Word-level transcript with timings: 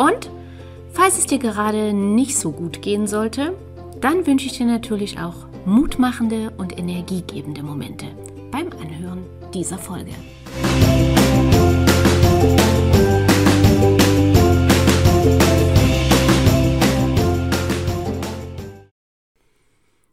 und 0.00 0.30
falls 0.92 1.18
es 1.18 1.26
dir 1.26 1.38
gerade 1.38 1.92
nicht 1.92 2.38
so 2.38 2.52
gut 2.52 2.80
gehen 2.80 3.06
sollte, 3.06 3.54
dann 4.00 4.26
wünsche 4.26 4.46
ich 4.46 4.56
dir 4.56 4.64
natürlich 4.64 5.18
auch 5.18 5.46
mutmachende 5.66 6.50
und 6.56 6.78
energiegebende 6.78 7.62
Momente 7.62 8.06
beim 8.50 8.70
Anhören 8.80 9.26
dieser 9.52 9.76
Folge. 9.76 10.12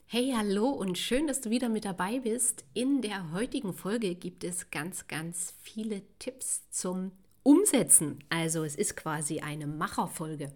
Hey, 0.04 0.34
hallo 0.36 0.68
und 0.68 0.98
schön, 0.98 1.26
dass 1.26 1.40
du 1.40 1.48
wieder 1.48 1.70
mit 1.70 1.86
dabei 1.86 2.20
bist. 2.20 2.64
In 2.74 3.00
der 3.00 3.32
heutigen 3.32 3.72
Folge 3.72 4.14
gibt 4.14 4.44
es 4.44 4.70
ganz, 4.70 5.06
ganz 5.06 5.54
viele 5.62 6.02
Tipps 6.18 6.68
zum 6.70 7.12
umsetzen. 7.48 8.18
Also 8.28 8.62
es 8.62 8.76
ist 8.76 8.94
quasi 8.94 9.40
eine 9.40 9.66
Macherfolge. 9.66 10.52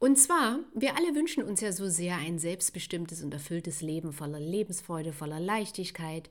Und 0.00 0.18
zwar, 0.18 0.58
wir 0.74 0.96
alle 0.96 1.14
wünschen 1.14 1.44
uns 1.44 1.60
ja 1.60 1.70
so 1.70 1.88
sehr 1.88 2.16
ein 2.16 2.40
selbstbestimmtes 2.40 3.22
und 3.22 3.32
erfülltes 3.32 3.80
Leben 3.80 4.12
voller 4.12 4.40
Lebensfreude, 4.40 5.12
voller 5.12 5.38
Leichtigkeit. 5.38 6.28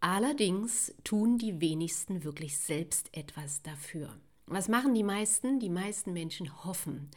Allerdings 0.00 0.92
tun 1.04 1.38
die 1.38 1.62
wenigsten 1.62 2.22
wirklich 2.22 2.58
selbst 2.58 3.08
etwas 3.16 3.62
dafür. 3.62 4.10
Was 4.46 4.68
machen 4.68 4.92
die 4.92 5.04
meisten? 5.04 5.58
Die 5.58 5.70
meisten 5.70 6.12
Menschen 6.12 6.64
hoffen. 6.64 7.08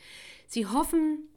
Sie 0.48 0.66
hoffen 0.66 1.28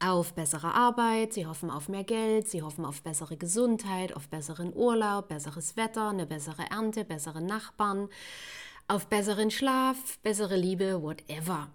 auf 0.00 0.32
bessere 0.32 0.74
Arbeit, 0.74 1.34
sie 1.34 1.46
hoffen 1.46 1.70
auf 1.70 1.88
mehr 1.88 2.04
Geld, 2.04 2.48
sie 2.48 2.62
hoffen 2.62 2.84
auf 2.84 3.02
bessere 3.02 3.36
Gesundheit, 3.36 4.16
auf 4.16 4.28
besseren 4.28 4.74
Urlaub, 4.74 5.28
besseres 5.28 5.76
Wetter, 5.76 6.08
eine 6.08 6.26
bessere 6.26 6.68
Ernte, 6.70 7.04
bessere 7.04 7.42
Nachbarn 7.42 8.08
auf 8.90 9.06
besseren 9.06 9.52
Schlaf, 9.52 10.18
bessere 10.18 10.56
Liebe, 10.56 11.00
whatever. 11.00 11.72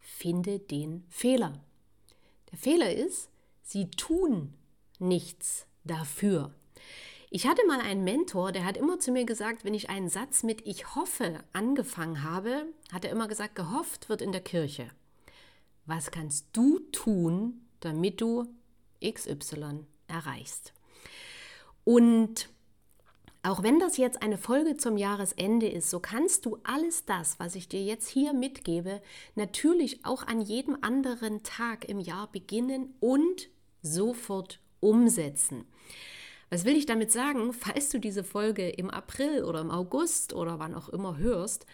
Finde 0.00 0.58
den 0.58 1.04
Fehler. 1.08 1.60
Der 2.50 2.58
Fehler 2.58 2.92
ist, 2.92 3.30
sie 3.62 3.88
tun 3.88 4.52
nichts 4.98 5.68
dafür. 5.84 6.52
Ich 7.30 7.46
hatte 7.46 7.64
mal 7.68 7.80
einen 7.80 8.02
Mentor, 8.02 8.50
der 8.50 8.64
hat 8.64 8.76
immer 8.76 8.98
zu 8.98 9.12
mir 9.12 9.24
gesagt, 9.24 9.64
wenn 9.64 9.74
ich 9.74 9.90
einen 9.90 10.08
Satz 10.08 10.42
mit 10.42 10.66
Ich 10.66 10.96
hoffe 10.96 11.38
angefangen 11.52 12.24
habe, 12.24 12.66
hat 12.90 13.04
er 13.04 13.12
immer 13.12 13.28
gesagt, 13.28 13.54
gehofft 13.54 14.08
wird 14.08 14.20
in 14.20 14.32
der 14.32 14.40
Kirche. 14.40 14.88
Was 15.84 16.10
kannst 16.10 16.48
du 16.52 16.80
tun, 16.90 17.60
damit 17.78 18.20
du 18.20 18.44
XY 19.04 19.86
erreichst? 20.08 20.72
Und 21.84 22.48
auch 23.50 23.62
wenn 23.62 23.78
das 23.78 23.96
jetzt 23.96 24.22
eine 24.22 24.38
Folge 24.38 24.76
zum 24.76 24.96
Jahresende 24.96 25.68
ist, 25.68 25.88
so 25.88 26.00
kannst 26.00 26.46
du 26.46 26.58
alles 26.64 27.04
das, 27.04 27.38
was 27.38 27.54
ich 27.54 27.68
dir 27.68 27.82
jetzt 27.82 28.08
hier 28.08 28.32
mitgebe, 28.32 29.00
natürlich 29.36 30.04
auch 30.04 30.26
an 30.26 30.40
jedem 30.40 30.76
anderen 30.80 31.42
Tag 31.44 31.88
im 31.88 32.00
Jahr 32.00 32.30
beginnen 32.32 32.94
und 32.98 33.48
sofort 33.82 34.58
umsetzen. 34.80 35.64
Was 36.50 36.64
will 36.64 36.76
ich 36.76 36.86
damit 36.86 37.12
sagen? 37.12 37.52
Falls 37.52 37.90
du 37.90 38.00
diese 38.00 38.24
Folge 38.24 38.68
im 38.68 38.90
April 38.90 39.44
oder 39.44 39.60
im 39.60 39.70
August 39.70 40.32
oder 40.32 40.58
wann 40.58 40.74
auch 40.74 40.88
immer 40.88 41.16
hörst, 41.16 41.66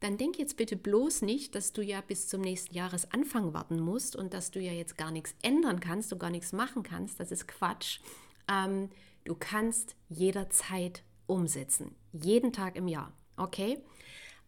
dann 0.00 0.18
denk 0.18 0.38
jetzt 0.38 0.58
bitte 0.58 0.76
bloß 0.76 1.22
nicht, 1.22 1.54
dass 1.54 1.72
du 1.72 1.82
ja 1.82 2.02
bis 2.02 2.28
zum 2.28 2.42
nächsten 2.42 2.74
Jahresanfang 2.74 3.54
warten 3.54 3.80
musst 3.80 4.16
und 4.16 4.34
dass 4.34 4.50
du 4.50 4.60
ja 4.60 4.72
jetzt 4.72 4.98
gar 4.98 5.10
nichts 5.10 5.34
ändern 5.40 5.80
kannst 5.80 6.12
und 6.12 6.18
gar 6.18 6.30
nichts 6.30 6.52
machen 6.52 6.82
kannst. 6.82 7.18
Das 7.20 7.32
ist 7.32 7.48
Quatsch. 7.48 8.00
Ähm, 8.48 8.90
du 9.24 9.34
kannst 9.34 9.96
jederzeit 10.08 11.02
umsetzen. 11.26 11.94
Jeden 12.12 12.52
Tag 12.52 12.76
im 12.76 12.88
Jahr. 12.88 13.12
Okay? 13.36 13.78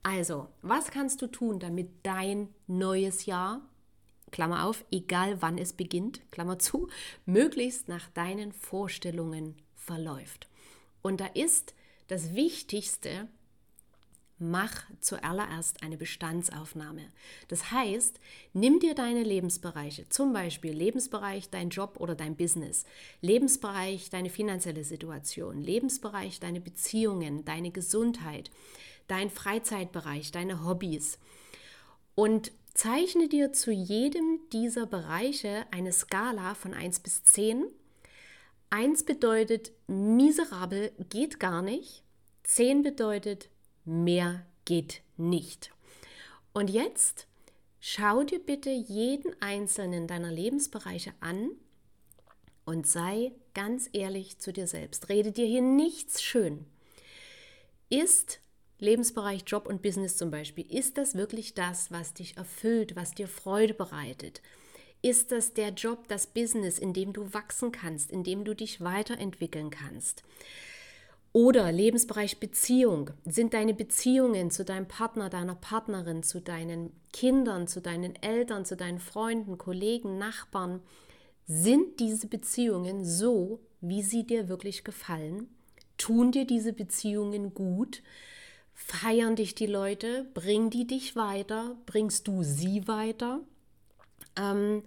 Also, 0.03 0.49
was 0.63 0.91
kannst 0.91 1.23
du 1.23 1.27
tun, 1.27 1.59
damit 1.59 1.91
dein 2.03 2.49
neues 2.67 3.27
Jahr, 3.27 3.63
Klammer 4.31 4.65
auf, 4.65 4.85
egal 4.91 5.43
wann 5.43 5.59
es 5.59 5.73
beginnt, 5.73 6.21
Klammer 6.31 6.59
zu, 6.59 6.89
möglichst 7.27 7.89
nach 7.89 8.09
deinen 8.11 8.53
Vorstellungen 8.53 9.57
verläuft? 9.75 10.49
Und 11.03 11.21
da 11.21 11.27
ist 11.27 11.75
das 12.09 12.35
Wichtigste, 12.35 13.29
mach 14.39 14.85
zuallererst 15.01 15.83
eine 15.83 15.97
Bestandsaufnahme. 15.97 17.11
Das 17.49 17.71
heißt, 17.71 18.21
nimm 18.53 18.81
dir 18.81 18.95
deine 18.95 19.23
Lebensbereiche, 19.23 20.09
zum 20.09 20.33
Beispiel 20.33 20.73
Lebensbereich 20.73 21.51
dein 21.51 21.71
Job 21.71 21.97
oder 21.99 22.15
dein 22.15 22.37
Business, 22.37 22.85
Lebensbereich 23.21 24.11
deine 24.11 24.31
finanzielle 24.31 24.85
Situation, 24.85 25.61
Lebensbereich 25.61 26.41
deine 26.41 26.61
Beziehungen, 26.61 27.45
deine 27.45 27.71
Gesundheit, 27.71 28.51
dein 29.09 29.31
Freizeitbereich, 29.31 30.31
deine 30.31 30.65
Hobbys 30.65 31.19
und 32.15 32.53
zeichne 32.75 33.29
dir 33.29 33.53
zu 33.53 33.73
jedem 33.73 34.41
dieser 34.53 34.87
Bereiche 34.87 35.67
eine 35.73 35.93
Skala 35.93 36.55
von 36.55 36.75
1 36.75 37.01
bis 37.01 37.25
10. 37.25 37.67
1 38.71 39.05
bedeutet 39.05 39.73
miserabel, 39.89 40.93
geht 41.09 41.41
gar 41.41 41.63
nicht. 41.63 42.05
10 42.45 42.83
bedeutet 42.83 43.49
Mehr 43.89 44.45
geht 44.67 45.01
nicht. 45.17 45.71
Und 46.53 46.69
jetzt 46.69 47.27
schau 47.81 48.23
dir 48.23 48.39
bitte 48.39 48.69
jeden 48.69 49.35
einzelnen 49.41 50.07
deiner 50.07 50.31
Lebensbereiche 50.31 51.15
an 51.21 51.53
und 52.67 52.87
sei 52.87 53.33
ganz 53.55 53.89
ehrlich 53.95 54.41
zu 54.41 54.53
dir 54.53 54.67
selbst. 54.67 55.09
Rede 55.09 55.33
dir 55.33 55.47
hier 55.47 55.63
nichts 55.63 56.21
schön. 56.23 56.67
Ist 57.89 58.41
Lebensbereich 58.79 59.45
Job 59.47 59.67
und 59.67 59.81
Business 59.81 60.19
zum 60.19 60.31
Beispiel, 60.31 60.71
ist 60.71 60.99
das 60.99 61.15
wirklich 61.15 61.55
das, 61.55 61.91
was 61.91 62.13
dich 62.13 62.37
erfüllt, 62.37 62.95
was 62.95 63.15
dir 63.15 63.27
Freude 63.27 63.73
bereitet? 63.73 64.43
Ist 65.01 65.33
das 65.33 65.55
der 65.55 65.71
Job, 65.71 66.09
das 66.09 66.27
Business, 66.27 66.79
in 66.79 66.93
dem 66.93 67.15
du 67.15 67.33
wachsen 67.33 67.73
kannst, 67.73 68.11
in 68.11 68.23
dem 68.23 68.45
du 68.45 68.55
dich 68.55 68.83
weiterentwickeln 68.83 69.71
kannst? 69.71 70.25
Oder 71.39 71.71
Lebensbereich 71.71 72.41
Beziehung. 72.41 73.13
Sind 73.25 73.55
deine 73.55 73.73
Beziehungen 73.73 74.51
zu 74.51 74.65
deinem 74.65 74.89
Partner, 74.89 75.31
deiner 75.31 75.55
Partnerin, 75.55 76.25
zu 76.25 76.41
deinen 76.41 76.91
Kindern, 77.13 77.69
zu 77.69 77.81
deinen 77.81 78.21
Eltern, 78.21 78.65
zu 78.65 78.77
deinen 78.77 78.99
Freunden, 78.99 79.57
Kollegen, 79.57 80.19
Nachbarn, 80.19 80.81
sind 81.47 82.01
diese 82.01 82.27
Beziehungen 82.27 83.05
so, 83.05 83.61
wie 83.81 84.03
sie 84.03 84.27
dir 84.27 84.49
wirklich 84.49 84.83
gefallen? 84.83 85.49
Tun 85.97 86.33
dir 86.33 86.45
diese 86.45 86.73
Beziehungen 86.73 87.55
gut? 87.55 88.03
Feiern 88.75 89.37
dich 89.37 89.55
die 89.55 89.67
Leute? 89.67 90.27
Bringen 90.35 90.71
die 90.71 90.89
dich 90.89 91.15
weiter? 91.15 91.77
Bringst 91.87 92.27
du 92.27 92.43
sie 92.43 92.89
weiter? 92.89 93.43
Ähm, 94.35 94.83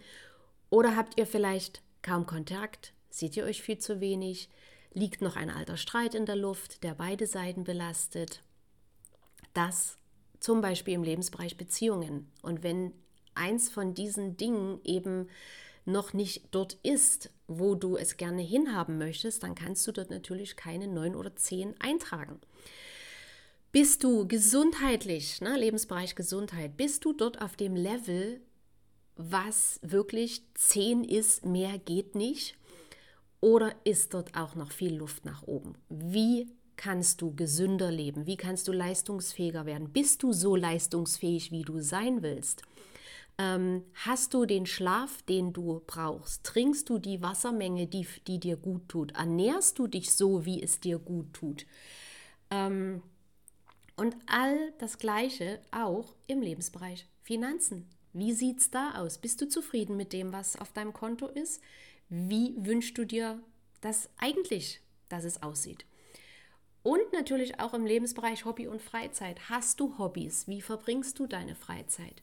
oder 0.69 0.97
habt 0.97 1.17
ihr 1.17 1.27
vielleicht 1.27 1.81
kaum 2.01 2.25
Kontakt? 2.25 2.91
Seht 3.09 3.37
ihr 3.37 3.45
euch 3.45 3.61
viel 3.61 3.77
zu 3.77 4.01
wenig? 4.01 4.49
Liegt 4.93 5.21
noch 5.21 5.35
ein 5.35 5.49
alter 5.49 5.77
Streit 5.77 6.15
in 6.15 6.25
der 6.25 6.35
Luft, 6.35 6.83
der 6.83 6.93
beide 6.93 7.27
Seiten 7.27 7.63
belastet. 7.63 8.41
Das 9.53 9.97
zum 10.39 10.61
Beispiel 10.61 10.95
im 10.95 11.03
Lebensbereich 11.03 11.57
Beziehungen. 11.57 12.31
Und 12.41 12.63
wenn 12.63 12.93
eins 13.35 13.69
von 13.69 13.93
diesen 13.93 14.37
Dingen 14.37 14.79
eben 14.83 15.29
noch 15.85 16.13
nicht 16.13 16.43
dort 16.51 16.73
ist, 16.83 17.31
wo 17.47 17.75
du 17.75 17.95
es 17.95 18.17
gerne 18.17 18.41
hinhaben 18.41 18.97
möchtest, 18.97 19.43
dann 19.43 19.55
kannst 19.55 19.85
du 19.87 19.91
dort 19.91 20.09
natürlich 20.09 20.55
keine 20.55 20.87
neun 20.87 21.15
oder 21.15 21.35
zehn 21.35 21.75
eintragen. 21.79 22.39
Bist 23.71 24.03
du 24.03 24.27
gesundheitlich, 24.27 25.39
ne, 25.41 25.57
Lebensbereich 25.57 26.15
Gesundheit, 26.15 26.75
bist 26.75 27.05
du 27.05 27.13
dort 27.13 27.41
auf 27.41 27.55
dem 27.55 27.75
Level, 27.75 28.41
was 29.15 29.79
wirklich 29.81 30.43
zehn 30.55 31.03
ist, 31.03 31.45
mehr 31.45 31.77
geht 31.77 32.15
nicht? 32.15 32.57
Oder 33.41 33.75
ist 33.85 34.13
dort 34.13 34.35
auch 34.37 34.55
noch 34.55 34.71
viel 34.71 34.95
Luft 34.95 35.25
nach 35.25 35.43
oben? 35.43 35.75
Wie 35.89 36.47
kannst 36.77 37.21
du 37.21 37.35
gesünder 37.35 37.91
leben? 37.91 38.25
Wie 38.27 38.37
kannst 38.37 38.67
du 38.67 38.71
leistungsfähiger 38.71 39.65
werden? 39.65 39.91
Bist 39.91 40.23
du 40.23 40.31
so 40.33 40.55
leistungsfähig, 40.55 41.51
wie 41.51 41.63
du 41.63 41.79
sein 41.81 42.21
willst? 42.23 42.63
Ähm, 43.37 43.83
hast 44.05 44.33
du 44.33 44.45
den 44.45 44.65
Schlaf, 44.65 45.21
den 45.23 45.53
du 45.53 45.81
brauchst? 45.87 46.43
Trinkst 46.45 46.89
du 46.89 46.99
die 46.99 47.21
Wassermenge, 47.21 47.87
die, 47.87 48.07
die 48.27 48.39
dir 48.39 48.57
gut 48.57 48.89
tut? 48.89 49.13
Ernährst 49.13 49.79
du 49.79 49.87
dich 49.87 50.13
so, 50.15 50.45
wie 50.45 50.61
es 50.61 50.79
dir 50.79 50.99
gut 50.99 51.33
tut? 51.33 51.65
Ähm, 52.51 53.01
Und 53.95 54.15
all 54.25 54.73
das 54.79 54.97
Gleiche 54.97 55.59
auch 55.71 56.15
im 56.27 56.41
Lebensbereich 56.41 57.07
Finanzen. 57.21 57.89
Wie 58.13 58.33
sieht 58.33 58.59
es 58.59 58.71
da 58.71 58.95
aus? 58.95 59.19
Bist 59.19 59.41
du 59.41 59.47
zufrieden 59.47 59.95
mit 59.95 60.11
dem, 60.13 60.33
was 60.33 60.55
auf 60.59 60.71
deinem 60.73 60.93
Konto 60.93 61.27
ist? 61.27 61.61
Wie 62.13 62.53
wünschst 62.57 62.97
du 62.97 63.05
dir 63.05 63.39
das 63.79 64.09
eigentlich, 64.17 64.81
dass 65.07 65.23
es 65.23 65.41
aussieht? 65.41 65.85
Und 66.83 67.13
natürlich 67.13 67.61
auch 67.61 67.73
im 67.73 67.85
Lebensbereich 67.85 68.43
Hobby 68.43 68.67
und 68.67 68.81
Freizeit. 68.81 69.49
Hast 69.49 69.79
du 69.79 69.97
Hobbys? 69.97 70.45
Wie 70.45 70.61
verbringst 70.61 71.17
du 71.19 71.25
deine 71.25 71.55
Freizeit? 71.55 72.21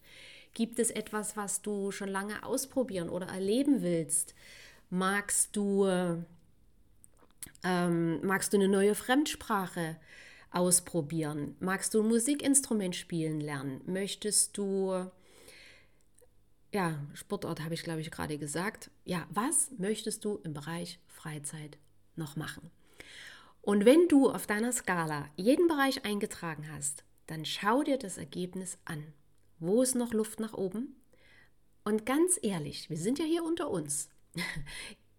Gibt 0.53 0.77
es 0.77 0.91
etwas, 0.91 1.35
was 1.35 1.63
du 1.63 1.89
schon 1.91 2.09
lange 2.09 2.43
ausprobieren 2.43 3.09
oder 3.09 3.29
erleben 3.29 3.81
willst? 3.81 4.35
Magst 4.91 5.55
du, 5.55 5.87
ähm, 7.63 8.19
magst 8.21 8.53
du 8.53 8.57
eine 8.57 8.67
neue 8.67 8.93
Fremdsprache 8.93 9.95
ausprobieren? 10.51 11.55
Magst 11.59 11.95
du 11.95 12.03
ein 12.03 12.09
Musikinstrument 12.09 12.95
spielen 12.95 13.41
lernen? 13.41 13.81
Möchtest 13.87 14.55
du, 14.55 15.09
ja, 16.73 16.99
Sportort 17.13 17.61
habe 17.61 17.73
ich 17.73 17.83
glaube 17.83 18.01
ich 18.01 18.11
gerade 18.11 18.37
gesagt. 18.37 18.91
Ja, 19.05 19.27
was 19.29 19.71
möchtest 19.77 20.25
du 20.25 20.39
im 20.43 20.53
Bereich 20.53 20.99
Freizeit 21.07 21.77
noch 22.15 22.35
machen? 22.35 22.71
Und 23.61 23.85
wenn 23.85 24.07
du 24.07 24.29
auf 24.29 24.47
deiner 24.47 24.71
Skala 24.71 25.29
jeden 25.35 25.67
Bereich 25.67 26.05
eingetragen 26.05 26.71
hast, 26.71 27.03
dann 27.27 27.45
schau 27.45 27.83
dir 27.83 27.97
das 27.97 28.17
Ergebnis 28.17 28.77
an. 28.85 29.13
Wo 29.59 29.81
ist 29.81 29.95
noch 29.95 30.13
Luft 30.13 30.39
nach 30.39 30.53
oben? 30.53 30.95
Und 31.83 32.05
ganz 32.05 32.39
ehrlich, 32.41 32.89
wir 32.89 32.97
sind 32.97 33.19
ja 33.19 33.25
hier 33.25 33.43
unter 33.43 33.69
uns. 33.69 34.09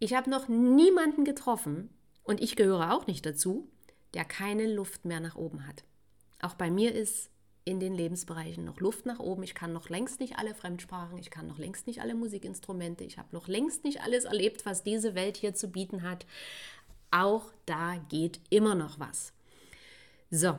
Ich 0.03 0.15
habe 0.15 0.31
noch 0.31 0.49
niemanden 0.49 1.27
getroffen, 1.27 1.91
und 2.31 2.41
ich 2.41 2.55
gehöre 2.55 2.93
auch 2.93 3.09
nicht 3.09 3.27
dazu, 3.27 3.69
der 4.15 4.25
keine 4.25 4.73
Luft 4.73 5.05
mehr 5.05 5.19
nach 5.19 5.35
oben 5.35 5.67
hat. 5.67 5.83
Auch 6.41 6.55
bei 6.55 6.71
mir 6.71 6.95
ist 6.95 7.29
in 7.71 7.81
den 7.81 7.95
Lebensbereichen 7.95 8.65
noch 8.65 8.81
Luft 8.81 9.07
nach 9.07 9.21
oben. 9.21 9.45
Ich 9.45 9.55
kann 9.55 9.73
noch 9.73 9.89
längst 9.89 10.19
nicht 10.19 10.37
alle 10.37 10.55
Fremdsprachen, 10.55 11.19
ich 11.19 11.31
kann 11.31 11.47
noch 11.47 11.59
längst 11.59 11.87
nicht 11.87 12.01
alle 12.01 12.15
Musikinstrumente, 12.15 13.05
ich 13.05 13.17
habe 13.17 13.29
noch 13.31 13.47
längst 13.47 13.85
nicht 13.85 14.03
alles 14.03 14.25
erlebt, 14.25 14.67
was 14.67 14.83
diese 14.83 15.15
Welt 15.15 15.37
hier 15.37 15.55
zu 15.55 15.69
bieten 15.69 16.03
hat. 16.03 16.27
Auch 17.13 17.53
da 17.67 17.97
geht 18.09 18.41
immer 18.51 18.75
noch 18.75 18.99
was. 18.99 19.33
So, 20.31 20.59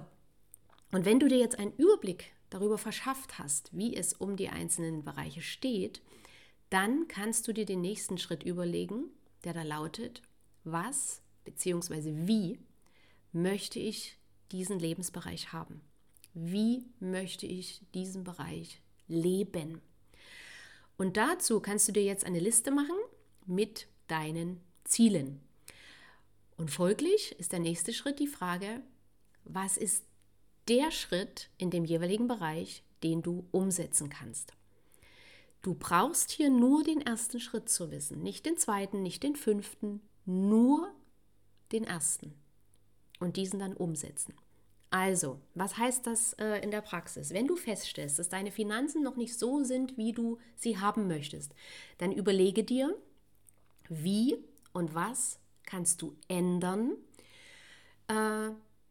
und 0.92 1.06
wenn 1.06 1.20
du 1.20 1.28
dir 1.28 1.38
jetzt 1.38 1.60
einen 1.60 1.74
Überblick 1.76 2.32
darüber 2.50 2.78
verschafft 2.78 3.40
hast, 3.40 3.70
wie 3.78 3.96
es 3.96 4.14
um 4.14 4.38
die 4.38 4.50
einzelnen 4.50 5.04
Bereiche 5.04 5.42
steht, 5.42 6.02
dann 6.70 7.10
kannst 7.10 7.48
du 7.48 7.54
dir 7.54 7.66
den 7.66 7.82
nächsten 7.82 8.18
Schritt 8.18 8.44
überlegen, 8.44 9.06
der 9.44 9.54
da 9.54 9.64
lautet, 9.64 10.22
was 10.64 11.22
bzw. 11.44 12.14
wie 12.26 12.60
möchte 13.34 13.80
ich 13.80 14.18
diesen 14.52 14.80
Lebensbereich 14.80 15.52
haben? 15.52 15.82
Wie 16.34 16.86
möchte 17.00 17.46
ich 17.46 17.82
diesen 17.94 18.24
Bereich 18.24 18.82
leben? 19.08 19.82
Und 20.98 21.18
dazu 21.18 21.60
kannst 21.60 21.88
du 21.88 21.92
dir 21.92 22.04
jetzt 22.04 22.26
eine 22.26 22.40
Liste 22.40 22.72
machen 22.72 22.96
mit 23.46 23.88
deinen 24.08 24.62
Zielen. 24.84 25.42
Und 26.58 26.70
folglich 26.70 27.36
ist 27.40 27.52
der 27.52 27.60
nächste 27.60 27.94
Schritt 27.94 28.20
die 28.20 28.28
Frage, 28.28 28.82
was 29.44 29.78
ist 29.78 30.06
der 30.68 30.92
Schritt 30.92 31.50
in 31.58 31.72
dem 31.72 31.86
jeweiligen 31.86 32.28
Bereich, 32.28 32.84
den 33.04 33.22
du 33.22 33.48
umsetzen 33.52 34.10
kannst. 34.10 34.54
Du 35.62 35.74
brauchst 35.74 36.32
hier 36.32 36.50
nur 36.50 36.84
den 36.84 37.02
ersten 37.02 37.40
Schritt 37.40 37.70
zu 37.70 37.92
wissen, 37.92 38.22
nicht 38.22 38.46
den 38.46 38.58
zweiten, 38.58 39.02
nicht 39.02 39.24
den 39.24 39.36
fünften, 39.36 40.02
nur 40.26 40.92
den 41.72 41.84
ersten 41.84 42.34
und 43.20 43.38
diesen 43.38 43.60
dann 43.60 43.76
umsetzen. 43.76 44.34
Also, 44.92 45.40
was 45.56 45.78
heißt 45.78 46.06
das 46.06 46.34
äh, 46.34 46.62
in 46.62 46.70
der 46.70 46.82
Praxis? 46.82 47.34
Wenn 47.34 47.48
du 47.48 47.56
feststellst, 47.56 48.20
dass 48.20 48.28
deine 48.28 48.52
Finanzen 48.52 49.02
noch 49.02 49.16
nicht 49.16 49.40
so 49.40 49.64
sind, 49.64 49.98
wie 49.98 50.12
du 50.12 50.38
sie 50.58 50.78
haben 50.80 51.08
möchtest, 51.08 51.56
dann 51.98 52.12
überlege 52.12 52.66
dir, 52.66 52.94
wie 53.88 54.38
und 54.74 54.94
was 54.94 55.40
kannst 55.66 56.02
du 56.02 56.18
ändern, 56.28 56.98
äh, 58.10 58.50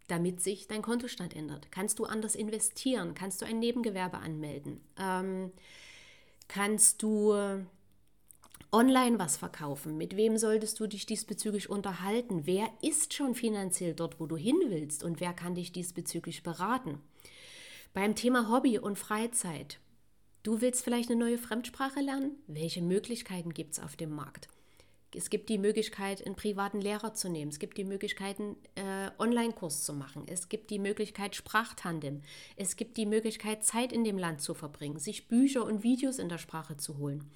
damit 0.08 0.40
sich 0.40 0.66
dein 0.68 0.80
Kontostand 0.80 1.36
ändert? 1.36 1.70
Kannst 1.70 1.98
du 1.98 2.06
anders 2.06 2.34
investieren? 2.34 3.12
Kannst 3.12 3.42
du 3.42 3.44
ein 3.46 3.58
Nebengewerbe 3.58 4.18
anmelden? 4.18 4.80
Ähm, 4.98 5.52
kannst 6.48 7.02
du 7.02 7.34
online 8.72 9.18
was 9.18 9.36
verkaufen? 9.36 9.96
Mit 9.96 10.16
wem 10.16 10.38
solltest 10.38 10.78
du 10.80 10.86
dich 10.86 11.06
diesbezüglich 11.06 11.70
unterhalten? 11.70 12.46
Wer 12.46 12.68
ist 12.82 13.14
schon 13.14 13.34
finanziell 13.34 13.94
dort, 13.94 14.20
wo 14.20 14.26
du 14.26 14.36
hin 14.36 14.58
willst 14.68 15.02
und 15.02 15.20
wer 15.20 15.32
kann 15.32 15.54
dich 15.54 15.72
diesbezüglich 15.72 16.42
beraten? 16.42 17.00
Beim 17.92 18.14
Thema 18.14 18.50
Hobby 18.50 18.78
und 18.78 18.98
Freizeit. 18.98 19.80
Du 20.42 20.60
willst 20.60 20.84
vielleicht 20.84 21.10
eine 21.10 21.18
neue 21.18 21.38
Fremdsprache 21.38 22.00
lernen? 22.00 22.36
Welche 22.46 22.82
Möglichkeiten 22.82 23.52
gibt 23.52 23.72
es 23.72 23.80
auf 23.80 23.96
dem 23.96 24.10
Markt? 24.10 24.48
Es 25.14 25.28
gibt 25.28 25.48
die 25.48 25.58
Möglichkeit, 25.58 26.24
einen 26.24 26.36
privaten 26.36 26.80
Lehrer 26.80 27.14
zu 27.14 27.28
nehmen. 27.28 27.50
Es 27.50 27.58
gibt 27.58 27.76
die 27.76 27.84
Möglichkeit, 27.84 28.38
einen 28.38 28.56
äh, 28.76 29.10
Online-Kurs 29.18 29.82
zu 29.82 29.92
machen. 29.92 30.22
Es 30.28 30.48
gibt 30.48 30.70
die 30.70 30.78
Möglichkeit, 30.78 31.34
Sprachtandem. 31.34 32.22
Es 32.54 32.76
gibt 32.76 32.96
die 32.96 33.06
Möglichkeit, 33.06 33.64
Zeit 33.64 33.92
in 33.92 34.04
dem 34.04 34.18
Land 34.18 34.40
zu 34.40 34.54
verbringen, 34.54 35.00
sich 35.00 35.26
Bücher 35.26 35.64
und 35.64 35.82
Videos 35.82 36.20
in 36.20 36.28
der 36.28 36.38
Sprache 36.38 36.76
zu 36.76 36.98
holen. 36.98 37.28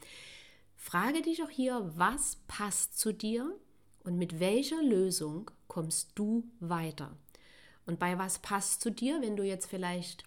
Frage 0.84 1.22
dich 1.22 1.42
auch 1.42 1.48
hier, 1.48 1.90
was 1.96 2.36
passt 2.46 2.98
zu 2.98 3.14
dir 3.14 3.58
und 4.02 4.18
mit 4.18 4.38
welcher 4.38 4.82
Lösung 4.82 5.50
kommst 5.66 6.10
du 6.14 6.44
weiter? 6.60 7.16
Und 7.86 7.98
bei 7.98 8.18
was 8.18 8.40
passt 8.40 8.82
zu 8.82 8.90
dir, 8.90 9.22
wenn 9.22 9.34
du 9.34 9.42
jetzt 9.42 9.64
vielleicht 9.64 10.24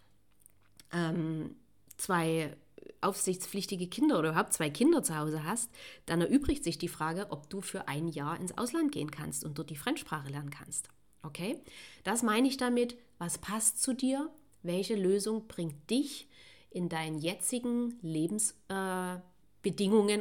ähm, 0.91 1.55
zwei 1.97 2.57
aufsichtspflichtige 3.01 3.85
Kinder 3.85 4.17
oder 4.17 4.29
überhaupt 4.29 4.51
zwei 4.51 4.71
Kinder 4.71 5.03
zu 5.03 5.15
Hause 5.15 5.43
hast, 5.43 5.69
dann 6.07 6.21
erübrigt 6.21 6.63
sich 6.63 6.79
die 6.79 6.87
Frage, 6.87 7.27
ob 7.29 7.51
du 7.51 7.61
für 7.61 7.87
ein 7.87 8.07
Jahr 8.07 8.39
ins 8.39 8.57
Ausland 8.57 8.91
gehen 8.91 9.11
kannst 9.11 9.45
und 9.45 9.59
dort 9.59 9.69
die 9.69 9.75
Fremdsprache 9.75 10.29
lernen 10.29 10.49
kannst. 10.49 10.89
Okay? 11.21 11.61
Das 12.03 12.23
meine 12.23 12.47
ich 12.47 12.57
damit, 12.57 12.97
was 13.19 13.37
passt 13.37 13.83
zu 13.83 13.93
dir, 13.93 14.31
welche 14.63 14.95
Lösung 14.95 15.47
bringt 15.47 15.87
dich 15.91 16.27
in 16.71 16.89
deinen 16.89 17.19
jetzigen 17.19 17.99
Lebensbedingungen 18.01 19.19
äh, 19.19 19.36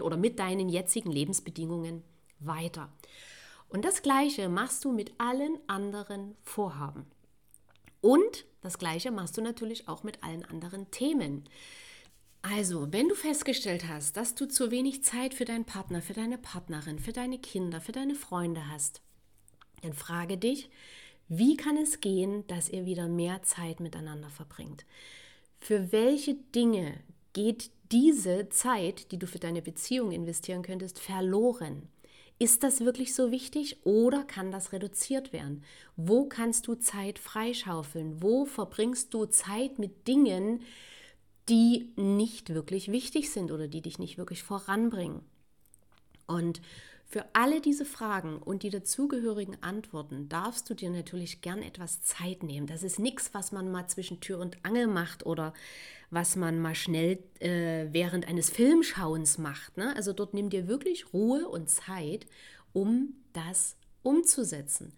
oder 0.02 0.16
mit 0.16 0.38
deinen 0.38 0.68
jetzigen 0.68 1.10
Lebensbedingungen 1.10 2.02
weiter. 2.38 2.90
Und 3.68 3.84
das 3.84 4.02
Gleiche 4.02 4.48
machst 4.48 4.84
du 4.84 4.92
mit 4.92 5.12
allen 5.18 5.58
anderen 5.66 6.36
Vorhaben. 6.42 7.06
Und 8.00 8.46
das 8.60 8.78
Gleiche 8.78 9.10
machst 9.10 9.36
du 9.36 9.42
natürlich 9.42 9.88
auch 9.88 10.02
mit 10.02 10.22
allen 10.22 10.44
anderen 10.44 10.90
Themen. 10.90 11.44
Also, 12.42 12.92
wenn 12.92 13.08
du 13.08 13.14
festgestellt 13.14 13.88
hast, 13.88 14.16
dass 14.16 14.36
du 14.36 14.46
zu 14.46 14.70
wenig 14.70 15.02
Zeit 15.02 15.34
für 15.34 15.44
deinen 15.44 15.64
Partner, 15.64 16.00
für 16.00 16.12
deine 16.12 16.38
Partnerin, 16.38 17.00
für 17.00 17.12
deine 17.12 17.38
Kinder, 17.38 17.80
für 17.80 17.92
deine 17.92 18.14
Freunde 18.14 18.68
hast, 18.70 19.02
dann 19.82 19.92
frage 19.92 20.38
dich, 20.38 20.70
wie 21.28 21.56
kann 21.56 21.76
es 21.76 22.00
gehen, 22.00 22.46
dass 22.46 22.68
ihr 22.68 22.86
wieder 22.86 23.08
mehr 23.08 23.42
Zeit 23.42 23.80
miteinander 23.80 24.30
verbringt? 24.30 24.84
Für 25.58 25.90
welche 25.90 26.34
Dinge 26.34 27.00
geht 27.32 27.70
diese 27.92 28.48
Zeit, 28.48 29.10
die 29.12 29.18
du 29.18 29.26
für 29.26 29.38
deine 29.38 29.62
Beziehung 29.62 30.12
investieren 30.12 30.62
könntest, 30.62 30.98
verloren? 30.98 31.88
Ist 32.38 32.62
das 32.62 32.80
wirklich 32.80 33.14
so 33.14 33.30
wichtig 33.30 33.78
oder 33.84 34.22
kann 34.22 34.52
das 34.52 34.72
reduziert 34.72 35.32
werden? 35.32 35.64
Wo 35.96 36.26
kannst 36.26 36.66
du 36.66 36.74
Zeit 36.74 37.18
freischaufeln? 37.18 38.22
Wo 38.22 38.44
verbringst 38.44 39.14
du 39.14 39.24
Zeit 39.24 39.78
mit 39.78 40.06
Dingen, 40.06 40.60
die 41.48 41.92
nicht 41.96 42.52
wirklich 42.52 42.90
wichtig 42.90 43.30
sind 43.30 43.52
oder 43.52 43.68
die 43.68 43.80
dich 43.80 43.98
nicht 43.98 44.18
wirklich 44.18 44.42
voranbringen. 44.42 45.20
Und 46.26 46.60
für 47.08 47.24
alle 47.34 47.60
diese 47.60 47.84
Fragen 47.84 48.38
und 48.38 48.64
die 48.64 48.70
dazugehörigen 48.70 49.62
Antworten 49.62 50.28
darfst 50.28 50.68
du 50.68 50.74
dir 50.74 50.90
natürlich 50.90 51.40
gern 51.40 51.62
etwas 51.62 52.02
Zeit 52.02 52.42
nehmen. 52.42 52.66
Das 52.66 52.82
ist 52.82 52.98
nichts, 52.98 53.30
was 53.32 53.52
man 53.52 53.70
mal 53.70 53.86
zwischen 53.86 54.20
Tür 54.20 54.40
und 54.40 54.64
Angel 54.64 54.88
macht 54.88 55.24
oder 55.24 55.54
was 56.10 56.34
man 56.34 56.60
mal 56.60 56.74
schnell 56.74 57.18
äh, 57.38 57.86
während 57.92 58.26
eines 58.26 58.50
Filmschauens 58.50 59.38
macht. 59.38 59.76
Ne? 59.76 59.94
Also 59.94 60.12
dort 60.12 60.34
nimm 60.34 60.50
dir 60.50 60.66
wirklich 60.66 61.12
Ruhe 61.12 61.48
und 61.48 61.70
Zeit, 61.70 62.26
um 62.72 63.14
das 63.32 63.76
umzusetzen. 64.02 64.92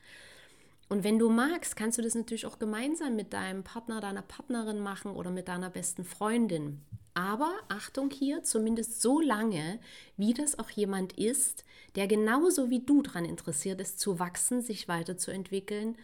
Und 0.89 1.05
wenn 1.05 1.19
du 1.19 1.29
magst, 1.29 1.77
kannst 1.77 1.99
du 1.99 2.03
das 2.03 2.15
natürlich 2.15 2.47
auch 2.47 2.59
gemeinsam 2.59 3.15
mit 3.15 3.33
deinem 3.33 3.63
Partner, 3.63 4.01
deiner 4.01 4.23
Partnerin 4.23 4.81
machen 4.81 5.13
oder 5.13 5.31
mit 5.31 5.49
deiner 5.49 5.69
besten 5.69 6.05
Freundin. 6.05 6.81
Aber 7.13 7.53
Achtung 7.69 8.11
hier, 8.11 8.43
zumindest 8.43 9.03
so 9.03 9.21
lange, 9.21 9.81
wie 10.17 10.33
das 10.33 10.59
auch 10.59 10.71
jemand 10.71 11.13
ist, 11.15 11.65
der 11.95 12.07
genauso 12.07 12.71
wie 12.71 12.81
du 12.81 13.03
daran 13.03 13.25
interessiert 13.25 13.81
ist, 13.81 13.99
zu 13.99 14.19
wachsen, 14.19 14.63
sich 14.63 14.89
weiterzuentwickeln 14.89 15.97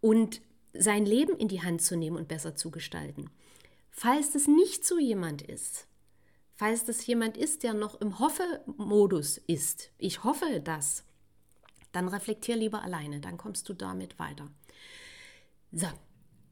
und 0.00 0.40
sein 0.72 1.06
Leben 1.06 1.36
in 1.36 1.48
die 1.48 1.62
Hand 1.62 1.82
zu 1.82 1.96
nehmen 1.96 2.16
und 2.16 2.28
besser 2.28 2.56
zu 2.56 2.70
gestalten. 2.70 3.30
Falls 3.90 4.32
das 4.32 4.48
nicht 4.48 4.84
so 4.84 4.98
jemand 4.98 5.42
ist, 5.42 5.86
falls 6.56 6.84
das 6.84 7.06
jemand 7.06 7.36
ist, 7.36 7.62
der 7.62 7.74
noch 7.74 8.00
im 8.00 8.18
Hoffe-Modus 8.18 9.38
ist, 9.46 9.90
ich 9.98 10.24
hoffe 10.24 10.60
das, 10.64 11.04
dann 11.94 12.08
reflektier 12.08 12.56
lieber 12.56 12.82
alleine, 12.82 13.20
dann 13.20 13.38
kommst 13.38 13.68
du 13.68 13.72
damit 13.74 14.18
weiter. 14.18 14.50
So, 15.72 15.88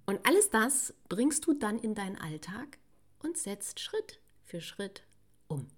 Und 0.07 0.27
alles 0.27 0.51
das 0.51 0.95
bringst 1.09 1.47
du 1.47 1.53
dann 1.53 1.79
in 1.79 1.95
deinen 1.95 2.17
Alltag 2.17 2.79
und 3.21 3.37
setzt 3.37 3.81
Schritt 3.81 4.21
für 4.45 4.61
Schritt 4.61 5.03
um. 5.49 5.69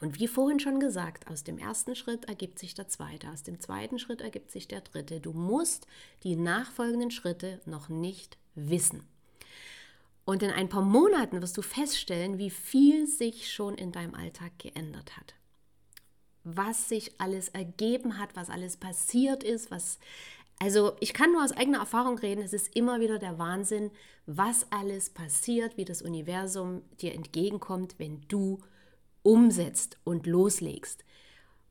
Und 0.00 0.18
wie 0.20 0.28
vorhin 0.28 0.60
schon 0.60 0.78
gesagt, 0.78 1.28
aus 1.28 1.42
dem 1.42 1.58
ersten 1.58 1.94
Schritt 1.96 2.26
ergibt 2.26 2.58
sich 2.58 2.74
der 2.74 2.88
zweite, 2.88 3.30
aus 3.30 3.42
dem 3.42 3.60
zweiten 3.60 3.98
Schritt 3.98 4.20
ergibt 4.20 4.50
sich 4.50 4.68
der 4.68 4.82
dritte. 4.82 5.20
Du 5.20 5.32
musst 5.32 5.86
die 6.22 6.36
nachfolgenden 6.36 7.10
Schritte 7.10 7.60
noch 7.64 7.88
nicht 7.88 8.36
wissen. 8.54 9.06
Und 10.26 10.42
in 10.42 10.50
ein 10.50 10.68
paar 10.68 10.82
Monaten 10.82 11.40
wirst 11.40 11.56
du 11.56 11.62
feststellen, 11.62 12.36
wie 12.36 12.50
viel 12.50 13.06
sich 13.06 13.52
schon 13.52 13.76
in 13.76 13.92
deinem 13.92 14.14
Alltag 14.14 14.58
geändert 14.58 15.16
hat. 15.16 15.34
Was 16.48 16.88
sich 16.88 17.20
alles 17.20 17.48
ergeben 17.48 18.18
hat, 18.18 18.36
was 18.36 18.50
alles 18.50 18.76
passiert 18.76 19.42
ist, 19.42 19.72
was 19.72 19.98
also 20.58 20.96
ich 21.00 21.12
kann 21.12 21.32
nur 21.32 21.44
aus 21.44 21.52
eigener 21.52 21.80
Erfahrung 21.80 22.18
reden, 22.18 22.40
es 22.40 22.52
ist 22.52 22.74
immer 22.74 23.00
wieder 23.00 23.18
der 23.18 23.38
Wahnsinn, 23.38 23.90
was 24.24 24.66
alles 24.70 25.10
passiert, 25.10 25.76
wie 25.76 25.84
das 25.84 26.02
Universum 26.02 26.82
dir 27.00 27.14
entgegenkommt, 27.14 27.96
wenn 27.98 28.22
du 28.28 28.62
umsetzt 29.22 29.98
und 30.04 30.26
loslegst, 30.26 31.04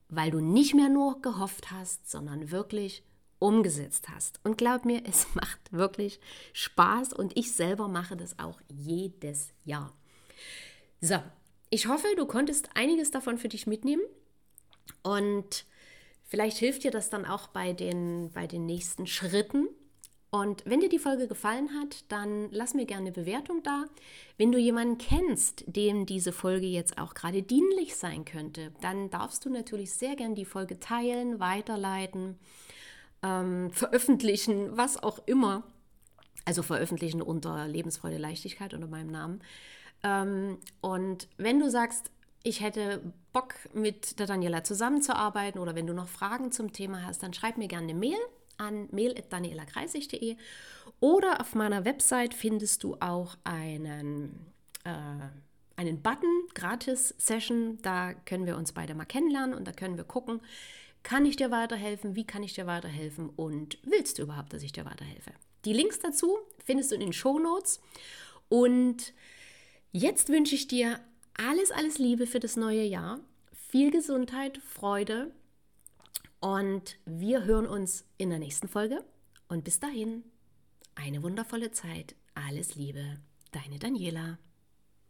weil 0.08 0.30
du 0.30 0.40
nicht 0.40 0.74
mehr 0.74 0.88
nur 0.88 1.20
gehofft 1.20 1.72
hast, 1.72 2.08
sondern 2.08 2.50
wirklich 2.50 3.02
umgesetzt 3.38 4.08
hast. 4.08 4.40
Und 4.44 4.56
glaub 4.56 4.84
mir, 4.84 5.02
es 5.04 5.26
macht 5.34 5.72
wirklich 5.72 6.20
Spaß 6.52 7.12
und 7.12 7.36
ich 7.36 7.52
selber 7.52 7.88
mache 7.88 8.16
das 8.16 8.38
auch 8.38 8.60
jedes 8.68 9.52
Jahr. 9.64 9.92
So, 11.00 11.16
ich 11.70 11.88
hoffe, 11.88 12.06
du 12.16 12.26
konntest 12.26 12.70
einiges 12.74 13.10
davon 13.10 13.36
für 13.38 13.48
dich 13.48 13.66
mitnehmen 13.66 14.02
und 15.02 15.64
vielleicht 16.24 16.58
hilft 16.58 16.84
dir 16.84 16.90
das 16.90 17.10
dann 17.10 17.24
auch 17.24 17.48
bei 17.48 17.72
den, 17.72 18.30
bei 18.32 18.46
den 18.46 18.66
nächsten 18.66 19.06
Schritten, 19.06 19.68
und 20.30 20.64
wenn 20.66 20.80
dir 20.80 20.88
die 20.88 20.98
Folge 20.98 21.28
gefallen 21.28 21.70
hat, 21.80 22.04
dann 22.08 22.50
lass 22.50 22.74
mir 22.74 22.84
gerne 22.84 23.06
eine 23.06 23.12
Bewertung 23.12 23.62
da. 23.62 23.86
Wenn 24.36 24.52
du 24.52 24.58
jemanden 24.58 24.98
kennst, 24.98 25.64
dem 25.66 26.04
diese 26.04 26.32
Folge 26.32 26.66
jetzt 26.66 26.98
auch 26.98 27.14
gerade 27.14 27.42
dienlich 27.42 27.96
sein 27.96 28.24
könnte, 28.24 28.72
dann 28.80 29.08
darfst 29.08 29.44
du 29.44 29.50
natürlich 29.50 29.92
sehr 29.92 30.16
gerne 30.16 30.34
die 30.34 30.44
Folge 30.44 30.78
teilen, 30.78 31.38
weiterleiten, 31.38 32.38
ähm, 33.22 33.70
veröffentlichen, 33.70 34.76
was 34.76 35.02
auch 35.02 35.20
immer. 35.26 35.62
Also 36.44 36.62
veröffentlichen 36.62 37.22
unter 37.22 37.66
Lebensfreude 37.66 38.18
Leichtigkeit 38.18 38.74
unter 38.74 38.88
meinem 38.88 39.10
Namen. 39.10 39.40
Ähm, 40.02 40.58
und 40.80 41.28
wenn 41.38 41.60
du 41.60 41.70
sagst, 41.70 42.10
ich 42.46 42.60
hätte 42.60 43.02
Bock 43.32 43.54
mit 43.74 44.20
der 44.20 44.26
Daniela 44.26 44.62
zusammenzuarbeiten 44.62 45.60
oder 45.60 45.74
wenn 45.74 45.88
du 45.88 45.94
noch 45.94 46.06
Fragen 46.06 46.52
zum 46.52 46.72
Thema 46.72 47.04
hast, 47.04 47.24
dann 47.24 47.34
schreib 47.34 47.58
mir 47.58 47.66
gerne 47.66 47.88
eine 47.88 47.98
Mail 47.98 48.18
an 48.56 48.88
mail.danielakreisig.de 48.92 50.36
oder 51.00 51.40
auf 51.40 51.56
meiner 51.56 51.84
Website 51.84 52.34
findest 52.34 52.84
du 52.84 52.94
auch 53.00 53.36
einen, 53.42 54.46
äh, 54.84 54.94
einen 55.74 56.02
Button, 56.02 56.30
Gratis-Session. 56.54 57.78
Da 57.82 58.14
können 58.14 58.46
wir 58.46 58.56
uns 58.56 58.72
beide 58.72 58.94
mal 58.94 59.06
kennenlernen 59.06 59.52
und 59.52 59.66
da 59.66 59.72
können 59.72 59.96
wir 59.96 60.04
gucken, 60.04 60.40
kann 61.02 61.26
ich 61.26 61.34
dir 61.34 61.50
weiterhelfen, 61.50 62.14
wie 62.14 62.24
kann 62.24 62.44
ich 62.44 62.54
dir 62.54 62.68
weiterhelfen 62.68 63.28
und 63.28 63.78
willst 63.82 64.18
du 64.18 64.22
überhaupt, 64.22 64.52
dass 64.52 64.62
ich 64.62 64.72
dir 64.72 64.84
weiterhelfe? 64.84 65.32
Die 65.64 65.72
Links 65.72 65.98
dazu 65.98 66.38
findest 66.64 66.92
du 66.92 66.94
in 66.94 67.00
den 67.00 67.12
Show 67.12 67.40
Notes. 67.40 67.80
Und 68.48 69.12
jetzt 69.90 70.28
wünsche 70.28 70.54
ich 70.54 70.68
dir 70.68 71.00
alles, 71.38 71.70
alles 71.70 71.98
Liebe 71.98 72.26
für 72.26 72.40
das 72.40 72.56
neue 72.56 72.84
Jahr. 72.84 73.20
Viel 73.52 73.90
Gesundheit, 73.90 74.58
Freude 74.58 75.32
und 76.40 76.98
wir 77.04 77.44
hören 77.44 77.66
uns 77.66 78.04
in 78.18 78.30
der 78.30 78.38
nächsten 78.38 78.68
Folge. 78.68 79.04
Und 79.48 79.64
bis 79.64 79.80
dahin, 79.80 80.24
eine 80.94 81.22
wundervolle 81.22 81.70
Zeit. 81.70 82.14
Alles 82.34 82.74
Liebe, 82.74 83.18
deine 83.52 83.78
Daniela. 83.78 84.38